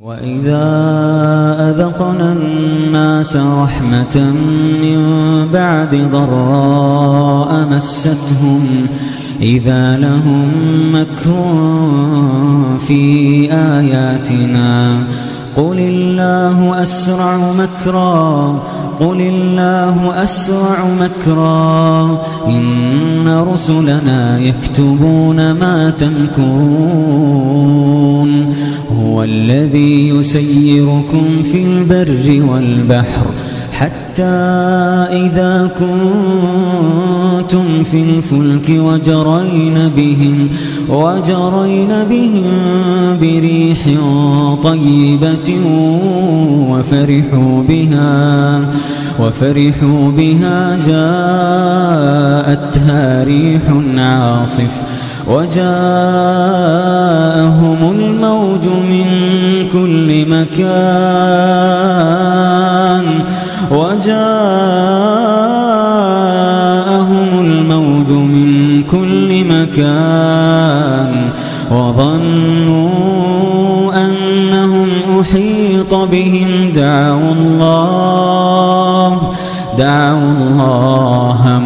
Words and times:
وإذا 0.00 0.64
أذقنا 1.70 2.32
الناس 2.32 3.36
رحمة 3.36 4.32
من 4.82 4.98
بعد 5.52 5.94
ضراء 6.12 7.68
مستهم 7.70 8.86
إذا 9.42 9.96
لهم 9.96 10.48
مكر 10.92 11.58
في 12.78 13.52
آياتنا 13.52 14.98
قل 15.56 15.78
الله 15.78 16.82
أسرع 16.82 17.52
مكرا 17.52 18.62
قل 19.00 19.20
الله 19.20 20.22
أسرع 20.22 20.86
مكرا 21.00 22.18
إن 22.46 23.44
رسلنا 23.52 24.38
يكتبون 24.38 25.52
ما 25.52 25.90
تنكرون 25.90 27.30
الذي 29.24 30.08
يسيركم 30.08 31.42
في 31.42 31.62
البر 31.64 32.42
والبحر 32.52 33.26
حتى 33.72 34.22
إذا 35.12 35.70
كنتم 35.80 37.66
في 37.82 38.02
الفلك 38.02 38.68
وجرين 38.70 39.88
بهم 39.96 40.48
وجرين 40.88 41.88
بهم 42.10 42.44
بريح 43.20 43.78
طيبة 44.62 45.50
وفرحوا 46.70 47.62
بها 47.68 48.60
وفرحوا 49.20 50.10
بها 50.16 50.76
جاءتها 51.66 53.04
ريح 53.24 53.62
عاصف. 53.96 54.89
وجاءهم 55.30 55.70
الموج 57.90 58.64
من 58.66 59.06
كل 59.72 60.26
مكان 60.26 60.70
وجاءهم 63.70 64.20
الموج 67.40 68.08
من 68.10 68.82
كل 68.82 69.44
مكان 69.44 71.30
وظنوا 71.70 72.90
أنهم 73.94 74.88
أحيط 75.20 75.94
بهم 75.94 76.72
دعوا 76.74 77.32
الله 77.32 79.20
دعوا 79.78 80.32
الله 80.40 80.99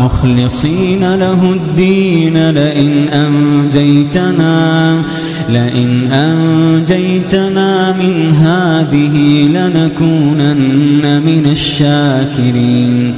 مخلصين 0.04 1.14
له 1.14 1.52
الدين 1.52 2.50
لئن 2.50 3.08
أنجيتنا 3.08 5.02
لئن 5.48 6.12
أنجيتنا 6.12 7.92
من 7.92 8.34
هذه 8.34 9.16
لنكونن 9.48 11.22
من 11.22 11.46
الشاكرين. 11.50 13.14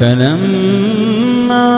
فلما 0.00 1.70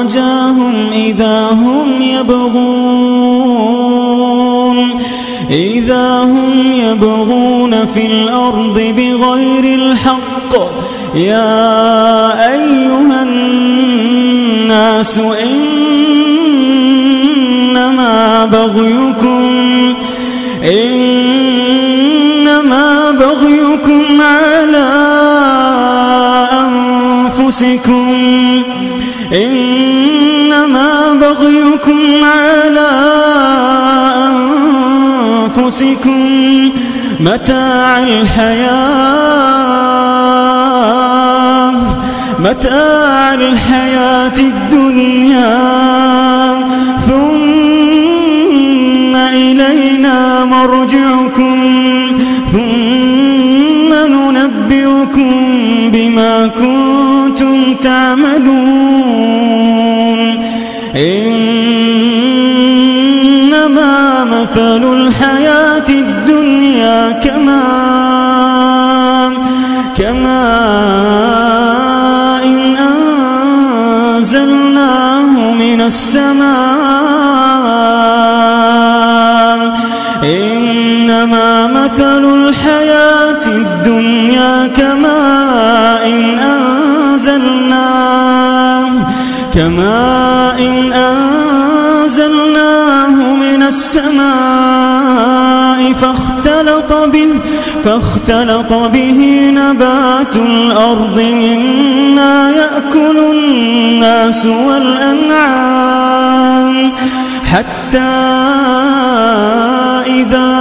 أنجاهم 0.00 0.74
إذا 0.92 1.48
هم 1.50 2.02
يبغون 2.02 2.98
إذا 5.50 6.22
هم 6.22 6.72
يبغون 6.72 7.86
في 7.86 8.06
الأرض 8.06 8.74
بغير 8.96 9.64
الحق 9.74 10.37
يا 11.14 12.52
أيها 12.52 13.22
الناس 13.22 15.18
إنما 17.58 18.44
بغيكم 18.44 19.94
إنما 20.64 21.90
بغيكم 23.10 24.20
على 24.20 24.88
أنفسكم. 26.52 28.62
إنما 29.32 31.12
بغيكم 31.20 32.24
على 32.24 32.88
أنفسكم. 35.56 36.70
متاع 37.20 38.02
الحياة 38.02 39.57
متاع 42.38 43.34
الحياة 43.34 44.38
الدنيا 44.38 45.58
ثم 47.06 49.16
إلينا 49.16 50.44
مرجعكم 50.44 51.58
ثم 52.52 53.94
ننبئكم 54.14 55.34
بما 55.92 56.46
كنتم 56.46 57.74
تعملون. 57.74 58.48
إنما 60.96 61.84
مثل 64.24 64.92
الحياة 64.92 65.88
الدنيا 65.88 67.20
كما 67.24 67.62
كما 69.96 70.48
أنزلناه 75.28 75.52
من 75.52 75.80
السماء. 75.80 76.48
إنما 80.24 81.66
مثل 81.66 82.24
الحياة 82.34 83.46
الدنيا 83.46 84.66
كما 84.76 85.18
إن 86.04 86.38
أنزلناه 86.38 87.78
كما 89.54 90.52
إن 90.58 90.92
أنزلناه 90.92 92.36
من 93.34 93.62
السماء. 93.62 95.37
فاختلط 96.00 96.92
به 96.92 97.28
فاختلط 97.84 98.72
به 98.72 99.50
نبات 99.54 100.36
الأرض 100.36 101.20
مما 101.20 102.50
يأكل 102.50 103.18
الناس 103.18 104.46
والأنعام. 104.46 105.68
حتى 107.44 107.98
إذا 110.06 110.58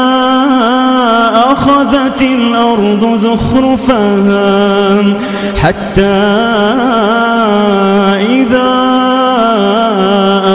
أخذت 1.52 2.22
الأرض 2.22 3.18
زخرفها 3.18 5.04
حتى 5.62 6.18
إذا 8.30 8.87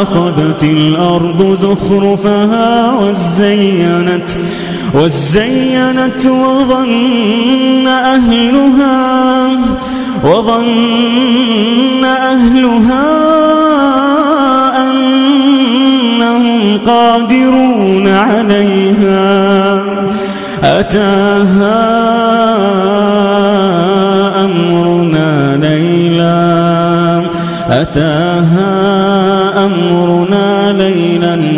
أخذت 0.02 0.62
الأرض 0.62 1.56
زخرفها 1.60 2.92
وزينت 2.92 4.30
وزينت 4.94 6.26
وظن 6.26 7.87
أهلها 7.88 9.50
وظن 10.25 12.04
أهلها 12.04 13.04
أنهم 14.90 16.78
قادرون 16.87 18.08
عليها. 18.08 19.82
أتاها 20.62 21.82
أمرنا 24.44 25.56
ليلا 25.56 26.43
أتاها 27.70 28.71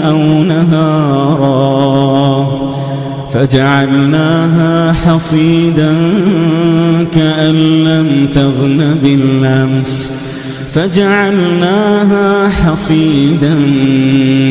أو 0.05 0.43
نهارا 0.43 1.85
فجعلناها 3.35 4.93
حصيدا 4.93 5.93
كأن 7.15 7.85
لم 7.85 8.27
تغن 8.33 8.97
بالأمس 9.03 10.13
فجعلناها 10.75 12.49
حصيدا 12.49 13.55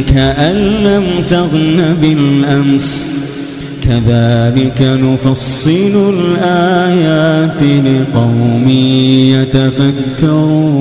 كأن 0.08 0.56
لم 0.84 1.04
تغن 1.28 1.96
بالأمس. 2.02 3.06
كذلك 3.84 4.80
نفصل 4.82 6.14
الآيات 6.14 7.64
لقوم 7.64 8.70
يتفكرون. 10.24 10.74